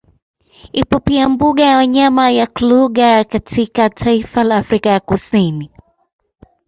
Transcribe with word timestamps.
Ipo 0.73 0.99
pia 0.99 1.29
mbuga 1.29 1.63
ya 1.63 1.77
wanyama 1.77 2.29
ya 2.31 2.47
Kluger 2.47 3.27
katika 3.27 3.89
taifa 3.89 4.43
la 4.43 4.57
Afrika 4.57 4.89
ya 4.89 4.99
Kusini 4.99 5.69